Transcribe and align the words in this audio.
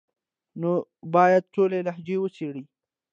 نو 0.61 0.71
بايد 1.13 1.43
ټولي 1.53 1.79
لهجې 1.87 2.17
وڅېړي، 2.19 2.63